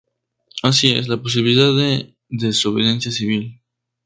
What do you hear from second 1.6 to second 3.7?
de desobediencia civil.